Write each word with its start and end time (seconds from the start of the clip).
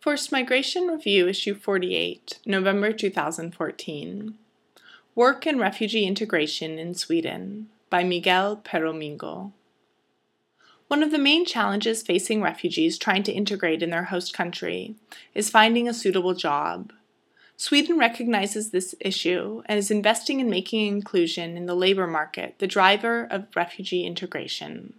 Forced 0.00 0.30
Migration 0.30 0.86
Review, 0.86 1.26
Issue 1.26 1.56
48, 1.56 2.38
November 2.46 2.92
2014. 2.92 4.34
Work 5.16 5.44
and 5.44 5.58
Refugee 5.58 6.06
Integration 6.06 6.78
in 6.78 6.94
Sweden 6.94 7.68
by 7.90 8.04
Miguel 8.04 8.58
Peromingo. 8.58 9.50
One 10.86 11.02
of 11.02 11.10
the 11.10 11.18
main 11.18 11.44
challenges 11.44 12.02
facing 12.02 12.40
refugees 12.40 12.96
trying 12.96 13.24
to 13.24 13.32
integrate 13.32 13.82
in 13.82 13.90
their 13.90 14.04
host 14.04 14.32
country 14.32 14.94
is 15.34 15.50
finding 15.50 15.88
a 15.88 15.92
suitable 15.92 16.34
job. 16.34 16.92
Sweden 17.56 17.98
recognizes 17.98 18.70
this 18.70 18.94
issue 19.00 19.62
and 19.66 19.80
is 19.80 19.90
investing 19.90 20.38
in 20.38 20.48
making 20.48 20.86
inclusion 20.86 21.56
in 21.56 21.66
the 21.66 21.74
labor 21.74 22.06
market 22.06 22.54
the 22.60 22.68
driver 22.68 23.26
of 23.32 23.48
refugee 23.56 24.06
integration. 24.06 24.94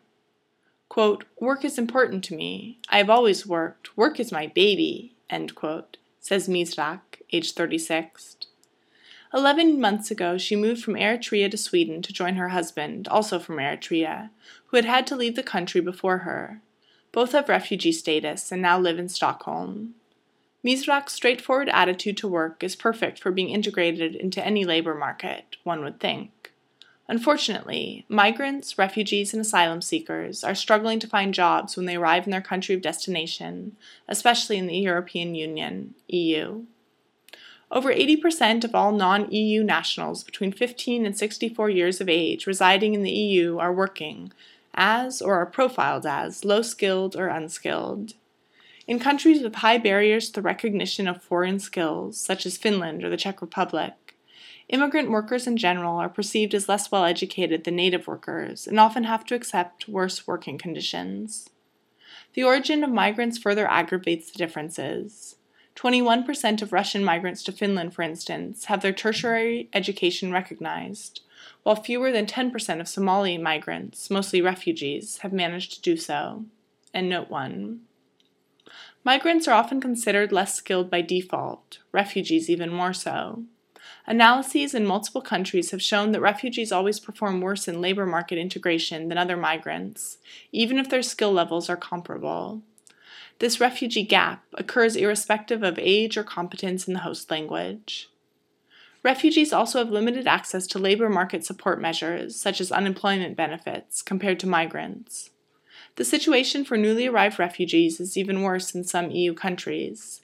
Quote, 0.89 1.23
Work 1.39 1.63
is 1.63 1.77
important 1.77 2.23
to 2.25 2.35
me. 2.35 2.79
I 2.89 2.97
have 2.97 3.11
always 3.11 3.45
worked. 3.45 3.95
Work 3.95 4.19
is 4.19 4.31
my 4.31 4.47
baby, 4.47 5.13
end 5.29 5.53
quote, 5.53 5.97
says 6.19 6.49
Misrak, 6.49 7.21
age 7.31 7.53
36. 7.53 8.37
Eleven 9.31 9.79
months 9.79 10.09
ago, 10.09 10.39
she 10.39 10.55
moved 10.55 10.83
from 10.83 10.95
Eritrea 10.95 11.51
to 11.51 11.57
Sweden 11.57 12.01
to 12.01 12.11
join 12.11 12.35
her 12.35 12.49
husband, 12.49 13.07
also 13.07 13.37
from 13.37 13.57
Eritrea, 13.57 14.31
who 14.67 14.77
had 14.77 14.85
had 14.85 15.05
to 15.07 15.15
leave 15.15 15.35
the 15.35 15.43
country 15.43 15.79
before 15.79 16.19
her. 16.19 16.61
Both 17.11 17.33
have 17.33 17.47
refugee 17.49 17.91
status 17.91 18.51
and 18.51 18.59
now 18.59 18.79
live 18.79 18.97
in 18.97 19.09
Stockholm. 19.09 19.93
Misrak's 20.65 21.13
straightforward 21.13 21.69
attitude 21.69 22.17
to 22.17 22.27
work 22.27 22.63
is 22.63 22.75
perfect 22.75 23.19
for 23.19 23.31
being 23.31 23.49
integrated 23.49 24.15
into 24.15 24.43
any 24.43 24.65
labor 24.65 24.95
market, 24.95 25.57
one 25.63 25.83
would 25.83 25.99
think. 25.99 26.31
Unfortunately, 27.09 28.05
migrants, 28.07 28.77
refugees, 28.77 29.33
and 29.33 29.41
asylum 29.41 29.81
seekers 29.81 30.43
are 30.43 30.53
struggling 30.53 30.99
to 30.99 31.07
find 31.07 31.33
jobs 31.33 31.75
when 31.75 31.87
they 31.87 31.95
arrive 31.95 32.25
in 32.27 32.31
their 32.31 32.39
country 32.39 32.75
of 32.75 32.83
destination, 32.83 33.75
especially 34.07 34.59
in 34.59 34.67
the 34.67 34.77
European 34.77 35.33
Union, 35.33 35.95
EU. 36.07 36.65
Over 37.71 37.91
80% 37.91 38.63
of 38.63 38.75
all 38.75 38.91
non 38.91 39.29
EU 39.31 39.63
nationals 39.63 40.23
between 40.23 40.51
15 40.51 41.03
and 41.03 41.17
64 41.17 41.71
years 41.71 41.99
of 41.99 42.09
age 42.09 42.45
residing 42.45 42.93
in 42.93 43.01
the 43.01 43.11
EU 43.11 43.57
are 43.57 43.73
working 43.73 44.31
as 44.75 45.19
or 45.19 45.33
are 45.33 45.47
profiled 45.47 46.05
as 46.05 46.45
low 46.45 46.61
skilled 46.61 47.15
or 47.15 47.27
unskilled. 47.27 48.13
In 48.85 48.99
countries 48.99 49.41
with 49.41 49.55
high 49.55 49.79
barriers 49.79 50.27
to 50.27 50.33
the 50.33 50.41
recognition 50.43 51.07
of 51.07 51.23
foreign 51.23 51.59
skills, 51.59 52.19
such 52.19 52.45
as 52.45 52.57
Finland 52.57 53.03
or 53.03 53.09
the 53.09 53.17
Czech 53.17 53.41
Republic, 53.41 53.93
immigrant 54.69 55.09
workers 55.09 55.47
in 55.47 55.57
general 55.57 55.97
are 55.97 56.09
perceived 56.09 56.53
as 56.53 56.69
less 56.69 56.91
well 56.91 57.03
educated 57.03 57.63
than 57.63 57.75
native 57.75 58.07
workers 58.07 58.67
and 58.67 58.79
often 58.79 59.03
have 59.03 59.25
to 59.25 59.35
accept 59.35 59.89
worse 59.89 60.25
working 60.25 60.57
conditions. 60.57 61.49
The 62.35 62.43
origin 62.43 62.83
of 62.83 62.91
migrants 62.91 63.37
further 63.37 63.67
aggravates 63.67 64.31
the 64.31 64.37
differences. 64.37 65.35
21% 65.75 66.61
of 66.61 66.73
Russian 66.73 67.03
migrants 67.03 67.43
to 67.43 67.51
Finland, 67.51 67.93
for 67.93 68.01
instance, 68.01 68.65
have 68.65 68.81
their 68.81 68.91
tertiary 68.91 69.69
education 69.73 70.31
recognized, 70.31 71.21
while 71.63 71.75
fewer 71.75 72.11
than 72.11 72.25
10% 72.25 72.79
of 72.79 72.87
Somali 72.87 73.37
migrants, 73.37 74.09
mostly 74.09 74.41
refugees, 74.41 75.19
have 75.19 75.33
managed 75.33 75.73
to 75.73 75.81
do 75.81 75.95
so. 75.95 76.45
And 76.93 77.09
note 77.09 77.29
1. 77.29 77.79
Migrants 79.05 79.47
are 79.47 79.53
often 79.53 79.79
considered 79.79 80.31
less 80.31 80.53
skilled 80.53 80.89
by 80.89 81.01
default, 81.01 81.79
refugees 81.91 82.49
even 82.49 82.69
more 82.69 82.93
so. 82.93 83.43
Analyses 84.09 84.73
in 84.73 84.87
multiple 84.87 85.21
countries 85.21 85.69
have 85.69 85.83
shown 85.83 86.13
that 86.13 86.19
refugees 86.19 86.71
always 86.71 86.99
perform 86.99 87.41
worse 87.41 87.67
in 87.67 87.79
labor 87.79 88.07
market 88.07 88.39
integration 88.39 89.07
than 89.07 89.19
other 89.19 89.37
migrants, 89.37 90.17
even 90.51 90.79
if 90.79 90.89
their 90.89 91.03
skill 91.03 91.31
levels 91.31 91.69
are 91.69 91.77
comparable. 91.77 92.63
This 93.37 93.61
refugee 93.61 94.01
gap 94.01 94.43
occurs 94.55 94.95
irrespective 94.95 95.61
of 95.61 95.77
age 95.77 96.17
or 96.17 96.23
competence 96.23 96.87
in 96.87 96.95
the 96.95 97.01
host 97.01 97.29
language. 97.29 98.09
Refugees 99.03 99.53
also 99.53 99.77
have 99.77 99.91
limited 99.91 100.25
access 100.25 100.65
to 100.65 100.79
labor 100.79 101.07
market 101.07 101.45
support 101.45 101.79
measures, 101.79 102.35
such 102.35 102.59
as 102.59 102.71
unemployment 102.71 103.37
benefits, 103.37 104.01
compared 104.01 104.39
to 104.39 104.47
migrants. 104.47 105.29
The 105.97 106.03
situation 106.03 106.65
for 106.65 106.77
newly 106.77 107.05
arrived 107.05 107.37
refugees 107.37 107.99
is 107.99 108.17
even 108.17 108.41
worse 108.41 108.73
in 108.73 108.83
some 108.83 109.11
EU 109.11 109.35
countries. 109.35 110.21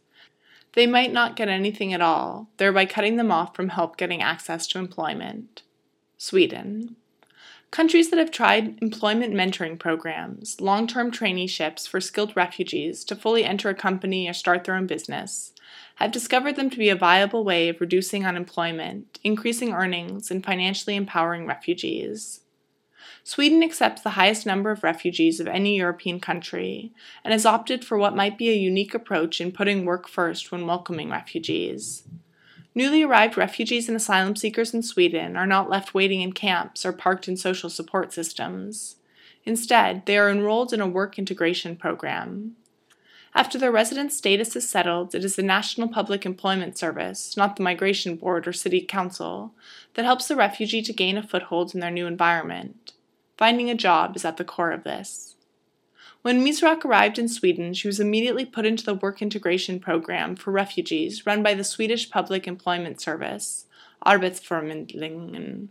They 0.76 0.86
might 0.86 1.14
not 1.14 1.38
get 1.38 1.48
anything 1.48 1.94
at 1.94 2.02
all, 2.02 2.50
thereby 2.58 2.86
cutting 2.86 3.16
them 3.16 3.32
off 3.32 3.56
from 3.56 3.70
help 3.70 3.98
getting 3.98 4.22
access 4.22 4.68
to 4.68 4.78
employment. 4.78 5.64
Sweden. 6.18 6.98
Countries 7.72 8.10
that 8.10 8.20
have 8.20 8.32
tried 8.32 8.78
employment 8.82 9.34
mentoring 9.34 9.80
programs, 9.80 10.62
long 10.62 10.86
term 10.86 11.12
traineeships 11.12 11.88
for 11.88 12.00
skilled 12.00 12.36
refugees 12.36 13.04
to 13.06 13.16
fully 13.16 13.44
enter 13.44 13.70
a 13.70 13.76
company 13.76 14.30
or 14.30 14.34
start 14.34 14.64
their 14.64 14.76
own 14.76 14.86
business, 14.86 15.54
have 15.96 16.12
discovered 16.12 16.56
them 16.56 16.70
to 16.70 16.78
be 16.78 16.90
a 16.90 16.96
viable 16.96 17.44
way 17.44 17.70
of 17.70 17.82
reducing 17.82 18.26
unemployment, 18.26 19.20
increasing 19.24 19.74
earnings, 19.74 20.30
and 20.30 20.46
financially 20.46 20.96
empowering 20.96 21.48
refugees. 21.48 22.42
Sweden 23.28 23.64
accepts 23.64 24.04
the 24.04 24.12
highest 24.12 24.46
number 24.46 24.70
of 24.70 24.84
refugees 24.84 25.40
of 25.40 25.48
any 25.48 25.78
European 25.78 26.20
country 26.20 26.94
and 27.24 27.32
has 27.32 27.44
opted 27.44 27.84
for 27.84 27.98
what 27.98 28.16
might 28.16 28.38
be 28.38 28.52
a 28.52 28.56
unique 28.56 28.94
approach 28.94 29.42
in 29.42 29.52
putting 29.52 29.84
work 29.84 30.08
first 30.08 30.52
when 30.52 30.68
welcoming 30.68 31.10
refugees. 31.10 32.04
Newly 32.76 33.02
arrived 33.02 33.36
refugees 33.36 33.88
and 33.90 33.96
asylum 33.96 34.36
seekers 34.36 34.76
in 34.76 34.84
Sweden 34.84 35.36
are 35.36 35.48
not 35.48 35.72
left 35.72 35.96
waiting 35.96 36.22
in 36.22 36.34
camps 36.34 36.86
or 36.86 36.94
parked 36.94 37.28
in 37.28 37.36
social 37.36 37.68
support 37.68 38.14
systems. 38.14 38.98
Instead, 39.44 40.06
they 40.06 40.20
are 40.20 40.30
enrolled 40.30 40.72
in 40.72 40.80
a 40.80 40.88
work 40.88 41.18
integration 41.18 41.76
program. 41.76 42.56
After 43.34 43.58
their 43.58 43.72
resident 43.72 44.14
status 44.14 44.56
is 44.56 44.70
settled, 44.70 45.16
it 45.16 45.26
is 45.26 45.36
the 45.36 45.42
National 45.42 45.88
Public 45.88 46.28
Employment 46.28 46.78
Service, 46.78 47.36
not 47.36 47.56
the 47.56 47.64
Migration 47.64 48.18
Board 48.18 48.48
or 48.48 48.54
City 48.54 48.82
Council, 48.82 49.52
that 49.96 50.06
helps 50.06 50.28
the 50.28 50.36
refugee 50.36 50.84
to 50.84 50.94
gain 50.94 51.18
a 51.18 51.24
foothold 51.24 51.74
in 51.74 51.80
their 51.80 51.90
new 51.90 52.06
environment. 52.06 52.92
Finding 53.38 53.70
a 53.70 53.76
job 53.76 54.16
is 54.16 54.24
at 54.24 54.38
the 54.38 54.46
core 54.46 54.72
of 54.72 54.84
this. 54.84 55.36
When 56.22 56.44
Misrak 56.44 56.84
arrived 56.84 57.20
in 57.20 57.28
Sweden, 57.28 57.74
she 57.74 57.88
was 57.88 58.00
immediately 58.00 58.46
put 58.46 58.66
into 58.66 58.84
the 58.84 58.96
work 58.96 59.22
integration 59.22 59.80
program 59.80 60.36
for 60.36 60.52
refugees 60.52 61.26
run 61.26 61.44
by 61.44 61.54
the 61.54 61.64
Swedish 61.64 62.10
Public 62.10 62.48
Employment 62.48 63.00
Service, 63.00 63.66
Arbetsförmedlingen. 64.06 65.68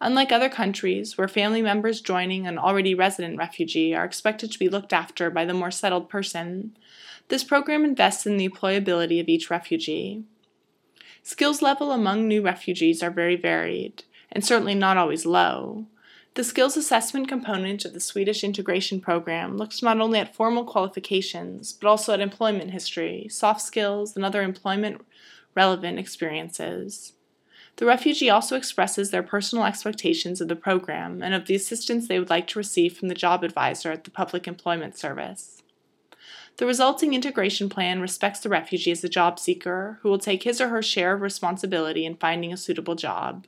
Unlike 0.00 0.32
other 0.32 0.48
countries, 0.48 1.16
where 1.16 1.26
family 1.26 1.62
members 1.62 2.00
joining 2.00 2.46
an 2.46 2.58
already 2.58 2.94
resident 2.94 3.38
refugee 3.38 3.94
are 3.94 4.04
expected 4.04 4.52
to 4.52 4.58
be 4.58 4.68
looked 4.68 4.92
after 4.92 5.30
by 5.30 5.44
the 5.44 5.54
more 5.54 5.70
settled 5.70 6.08
person, 6.08 6.76
this 7.28 7.42
program 7.42 7.84
invests 7.84 8.26
in 8.26 8.36
the 8.36 8.48
employability 8.48 9.20
of 9.20 9.28
each 9.28 9.50
refugee. 9.50 10.22
Skills 11.22 11.62
level 11.62 11.90
among 11.90 12.28
new 12.28 12.42
refugees 12.42 13.02
are 13.02 13.10
very 13.10 13.34
varied, 13.34 14.04
and 14.30 14.44
certainly 14.44 14.74
not 14.74 14.98
always 14.98 15.24
low. 15.24 15.86
The 16.34 16.42
skills 16.42 16.76
assessment 16.76 17.28
component 17.28 17.84
of 17.84 17.92
the 17.92 18.00
Swedish 18.00 18.42
integration 18.42 19.00
program 19.00 19.56
looks 19.56 19.84
not 19.84 20.00
only 20.00 20.18
at 20.18 20.34
formal 20.34 20.64
qualifications, 20.64 21.72
but 21.72 21.86
also 21.86 22.12
at 22.12 22.18
employment 22.18 22.72
history, 22.72 23.28
soft 23.30 23.60
skills, 23.60 24.16
and 24.16 24.24
other 24.24 24.42
employment 24.42 25.00
relevant 25.54 26.00
experiences. 26.00 27.12
The 27.76 27.86
refugee 27.86 28.30
also 28.30 28.56
expresses 28.56 29.10
their 29.10 29.22
personal 29.22 29.64
expectations 29.64 30.40
of 30.40 30.48
the 30.48 30.56
program 30.56 31.22
and 31.22 31.34
of 31.34 31.46
the 31.46 31.54
assistance 31.54 32.08
they 32.08 32.18
would 32.18 32.30
like 32.30 32.48
to 32.48 32.58
receive 32.58 32.96
from 32.96 33.06
the 33.06 33.14
job 33.14 33.44
advisor 33.44 33.92
at 33.92 34.02
the 34.02 34.10
Public 34.10 34.48
Employment 34.48 34.98
Service. 34.98 35.62
The 36.56 36.66
resulting 36.66 37.14
integration 37.14 37.68
plan 37.68 38.00
respects 38.00 38.40
the 38.40 38.48
refugee 38.48 38.90
as 38.90 39.04
a 39.04 39.08
job 39.08 39.38
seeker 39.38 40.00
who 40.02 40.08
will 40.08 40.18
take 40.18 40.42
his 40.42 40.60
or 40.60 40.68
her 40.68 40.82
share 40.82 41.14
of 41.14 41.20
responsibility 41.20 42.04
in 42.04 42.16
finding 42.16 42.52
a 42.52 42.56
suitable 42.56 42.96
job. 42.96 43.46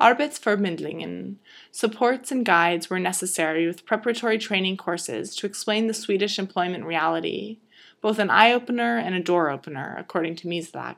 Arbetsförmedlingen 0.00 1.36
supports 1.70 2.32
and 2.32 2.44
guides 2.44 2.88
were 2.88 2.98
necessary 2.98 3.66
with 3.66 3.86
preparatory 3.86 4.38
training 4.38 4.76
courses 4.76 5.36
to 5.36 5.46
explain 5.46 5.86
the 5.86 5.94
Swedish 5.94 6.38
employment 6.38 6.84
reality, 6.84 7.58
both 8.00 8.18
an 8.18 8.30
eye 8.30 8.52
opener 8.52 8.96
and 8.98 9.14
a 9.14 9.20
door 9.20 9.50
opener, 9.50 9.94
according 9.98 10.34
to 10.36 10.48
Misrak. 10.48 10.96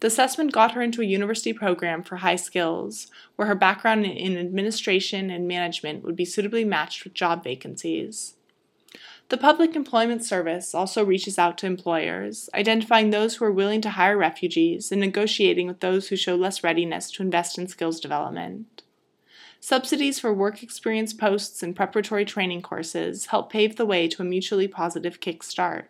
The 0.00 0.06
assessment 0.06 0.52
got 0.52 0.72
her 0.72 0.82
into 0.82 1.02
a 1.02 1.06
university 1.06 1.52
program 1.52 2.02
for 2.02 2.16
high 2.16 2.36
skills, 2.36 3.08
where 3.36 3.48
her 3.48 3.54
background 3.54 4.06
in 4.06 4.38
administration 4.38 5.28
and 5.28 5.46
management 5.46 6.04
would 6.04 6.16
be 6.16 6.24
suitably 6.24 6.64
matched 6.64 7.04
with 7.04 7.14
job 7.14 7.44
vacancies. 7.44 8.34
The 9.28 9.36
Public 9.36 9.76
Employment 9.76 10.24
Service 10.24 10.74
also 10.74 11.04
reaches 11.04 11.38
out 11.38 11.58
to 11.58 11.66
employers, 11.66 12.48
identifying 12.54 13.10
those 13.10 13.36
who 13.36 13.44
are 13.44 13.52
willing 13.52 13.82
to 13.82 13.90
hire 13.90 14.16
refugees 14.16 14.90
and 14.90 15.02
negotiating 15.02 15.66
with 15.66 15.80
those 15.80 16.08
who 16.08 16.16
show 16.16 16.34
less 16.34 16.64
readiness 16.64 17.10
to 17.10 17.22
invest 17.22 17.58
in 17.58 17.68
skills 17.68 18.00
development. 18.00 18.82
Subsidies 19.60 20.18
for 20.18 20.32
work 20.32 20.62
experience 20.62 21.12
posts 21.12 21.62
and 21.62 21.76
preparatory 21.76 22.24
training 22.24 22.62
courses 22.62 23.26
help 23.26 23.52
pave 23.52 23.76
the 23.76 23.84
way 23.84 24.08
to 24.08 24.22
a 24.22 24.24
mutually 24.24 24.66
positive 24.66 25.20
kickstart. 25.20 25.88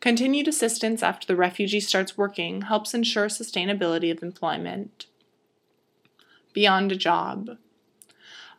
Continued 0.00 0.48
assistance 0.48 1.00
after 1.00 1.28
the 1.28 1.36
refugee 1.36 1.80
starts 1.80 2.18
working 2.18 2.62
helps 2.62 2.92
ensure 2.92 3.28
sustainability 3.28 4.10
of 4.10 4.20
employment. 4.20 5.06
Beyond 6.52 6.90
a 6.90 6.96
job. 6.96 7.58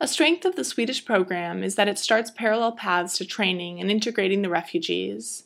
A 0.01 0.07
strength 0.07 0.45
of 0.45 0.55
the 0.55 0.63
Swedish 0.63 1.03
program 1.03 1.61
is 1.61 1.75
that 1.75 1.89
it 1.89 1.99
starts 1.99 2.31
parallel 2.31 2.71
paths 2.71 3.17
to 3.17 3.25
training 3.25 3.81
and 3.81 3.91
integrating 3.91 4.41
the 4.41 4.49
refugees. 4.49 5.43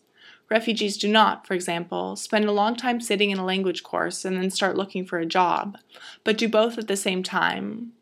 Refugees 0.47 0.95
do 0.95 1.07
not, 1.07 1.47
for 1.47 1.55
example, 1.55 2.15
spend 2.15 2.45
a 2.45 2.51
long 2.51 2.75
time 2.75 3.01
sitting 3.01 3.31
in 3.31 3.39
a 3.39 3.45
language 3.45 3.81
course 3.81 4.23
and 4.23 4.37
then 4.37 4.51
start 4.51 4.77
looking 4.77 5.05
for 5.05 5.17
a 5.17 5.25
job, 5.25 5.79
but 6.23 6.37
do 6.37 6.47
both 6.47 6.77
at 6.77 6.87
the 6.87 6.95
same 6.95 7.23
time. 7.23 7.93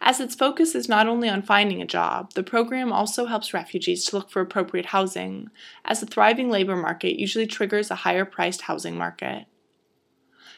As 0.00 0.18
its 0.18 0.34
focus 0.34 0.74
is 0.74 0.88
not 0.88 1.06
only 1.06 1.28
on 1.28 1.42
finding 1.42 1.80
a 1.80 1.86
job, 1.86 2.32
the 2.34 2.42
program 2.42 2.92
also 2.92 3.26
helps 3.26 3.54
refugees 3.54 4.04
to 4.06 4.16
look 4.16 4.28
for 4.28 4.42
appropriate 4.42 4.86
housing, 4.86 5.50
as 5.84 6.02
a 6.02 6.06
thriving 6.06 6.50
labor 6.50 6.76
market 6.76 7.20
usually 7.20 7.46
triggers 7.46 7.92
a 7.92 7.96
higher 7.96 8.24
priced 8.24 8.62
housing 8.62 8.98
market. 8.98 9.46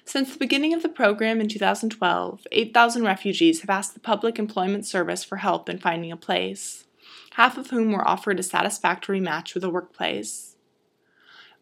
Since 0.08 0.32
the 0.32 0.38
beginning 0.38 0.72
of 0.72 0.80
the 0.80 0.88
program 0.88 1.38
in 1.38 1.48
2012, 1.48 2.46
8,000 2.50 3.04
refugees 3.04 3.60
have 3.60 3.68
asked 3.68 3.92
the 3.92 4.00
Public 4.00 4.38
Employment 4.38 4.86
Service 4.86 5.22
for 5.22 5.36
help 5.36 5.68
in 5.68 5.76
finding 5.76 6.10
a 6.10 6.16
place, 6.16 6.86
half 7.32 7.58
of 7.58 7.68
whom 7.68 7.92
were 7.92 8.08
offered 8.08 8.40
a 8.40 8.42
satisfactory 8.42 9.20
match 9.20 9.54
with 9.54 9.62
a 9.64 9.68
workplace. 9.68 10.56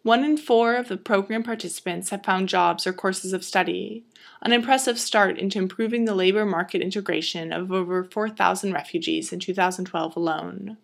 One 0.05 0.23
in 0.23 0.37
four 0.37 0.77
of 0.77 0.87
the 0.87 0.97
program 0.97 1.43
participants 1.43 2.11
have 2.11 2.23
found 2.23 2.49
jobs 2.49 2.87
or 2.87 2.93
courses 2.93 3.33
of 3.33 3.45
study, 3.45 4.05
an 4.41 4.53
impressive 4.53 5.01
start 5.01 5.39
into 5.39 5.59
improving 5.59 6.05
the 6.05 6.15
labor 6.15 6.47
market 6.47 6.81
integration 6.81 7.53
of 7.53 7.73
over 7.73 8.05
4,000 8.05 8.73
refugees 8.73 9.33
in 9.33 9.41
2012 9.41 10.15
alone. 10.15 10.77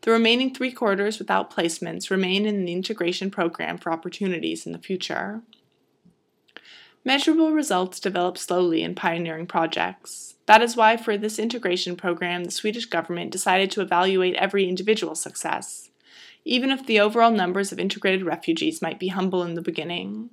The 0.00 0.10
remaining 0.10 0.52
three 0.52 0.72
quarters 0.72 1.20
without 1.20 1.54
placements 1.54 2.10
remain 2.10 2.44
in 2.44 2.64
the 2.64 2.72
integration 2.72 3.30
program 3.30 3.78
for 3.78 3.92
opportunities 3.92 4.66
in 4.66 4.72
the 4.72 4.78
future. 4.80 5.42
Measurable 7.08 7.52
results 7.52 8.00
develop 8.00 8.36
slowly 8.36 8.82
in 8.82 8.94
pioneering 8.94 9.46
projects. 9.46 10.34
That 10.44 10.60
is 10.60 10.76
why, 10.76 10.98
for 10.98 11.16
this 11.16 11.38
integration 11.38 11.96
program, 11.96 12.44
the 12.44 12.50
Swedish 12.50 12.84
government 12.84 13.30
decided 13.30 13.70
to 13.70 13.80
evaluate 13.80 14.34
every 14.34 14.68
individual 14.68 15.14
success, 15.14 15.88
even 16.44 16.68
if 16.68 16.84
the 16.84 17.00
overall 17.00 17.30
numbers 17.30 17.72
of 17.72 17.78
integrated 17.78 18.26
refugees 18.26 18.82
might 18.82 18.98
be 18.98 19.08
humble 19.08 19.42
in 19.42 19.54
the 19.54 19.62
beginning. 19.62 20.28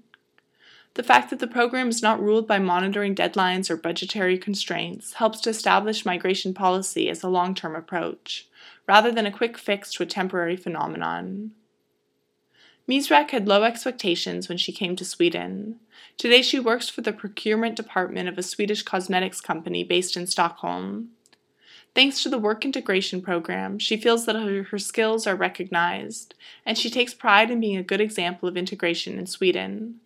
The 0.96 1.04
fact 1.04 1.30
that 1.30 1.40
the 1.40 1.48
program 1.48 1.88
is 1.88 2.02
not 2.02 2.22
ruled 2.22 2.46
by 2.46 2.60
monitoring 2.60 3.16
deadlines 3.16 3.70
or 3.70 3.78
budgetary 3.78 4.38
constraints 4.38 5.14
helps 5.14 5.40
to 5.42 5.52
establish 5.52 6.06
migration 6.06 6.54
policy 6.54 7.10
as 7.10 7.24
a 7.24 7.30
long 7.30 7.56
term 7.56 7.74
approach, 7.74 8.50
rather 8.86 9.14
than 9.14 9.26
a 9.26 9.32
quick 9.32 9.58
fix 9.58 9.94
to 9.94 10.04
a 10.04 10.06
temporary 10.06 10.58
phenomenon. 10.58 11.52
Misrak 12.86 13.32
had 13.32 13.48
low 13.48 13.64
expectations 13.64 14.50
when 14.50 14.58
she 14.58 14.74
came 14.74 14.98
to 14.98 15.06
Sweden. 15.06 15.80
Today 16.18 16.42
she 16.42 16.60
works 16.60 16.90
for 16.90 17.02
the 17.02 17.14
procurement 17.14 17.76
department 17.76 18.30
of 18.30 18.38
a 18.38 18.44
Swedish 18.44 18.84
cosmetics 18.84 19.42
company 19.42 19.84
based 19.84 20.16
in 20.16 20.28
Stockholm. 20.28 21.10
Thanks 21.94 22.22
to 22.24 22.30
the 22.30 22.38
work 22.38 22.66
integration 22.66 23.22
program, 23.22 23.80
she 23.80 23.96
feels 23.96 24.26
that 24.26 24.36
her, 24.36 24.64
her, 24.64 24.78
skills 24.78 25.26
are 25.26 25.36
recognized, 25.36 26.34
and 26.66 26.78
she 26.78 26.90
takes 26.90 27.14
pride 27.14 27.50
in 27.50 27.62
being 27.62 27.78
a 27.78 27.84
good 27.84 28.02
example 28.02 28.50
of 28.50 28.58
integration 28.58 29.18
in 29.18 29.28
Sweden. 29.28 30.02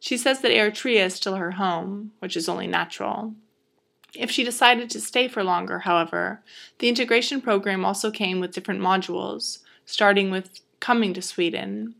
She 0.00 0.16
says 0.16 0.40
that 0.40 0.50
Eritrea 0.50 1.04
is 1.04 1.14
still 1.14 1.36
her 1.36 1.52
home, 1.52 2.12
which 2.18 2.36
is 2.36 2.48
only 2.48 2.66
natural. 2.66 3.34
If 4.14 4.30
she 4.30 4.42
decided 4.42 4.90
to 4.90 5.00
stay 5.00 5.28
for 5.28 5.44
longer, 5.44 5.80
however, 5.80 6.42
the 6.78 6.88
integration 6.88 7.40
program 7.40 7.84
also 7.84 8.10
came 8.10 8.40
with 8.40 8.52
different 8.52 8.80
modules, 8.80 9.58
starting 9.84 10.30
with 10.30 10.60
coming 10.80 11.14
to 11.14 11.22
Sweden, 11.22 11.94